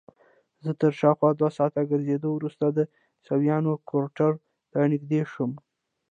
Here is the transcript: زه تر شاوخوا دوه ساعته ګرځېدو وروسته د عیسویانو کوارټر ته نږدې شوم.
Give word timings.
زه 0.63 0.71
تر 0.79 0.91
شاوخوا 0.99 1.29
دوه 1.39 1.51
ساعته 1.57 1.81
ګرځېدو 1.91 2.29
وروسته 2.33 2.65
د 2.69 2.79
عیسویانو 3.19 3.71
کوارټر 3.89 4.31
ته 4.71 4.77
نږدې 4.91 5.21
شوم. 5.31 5.51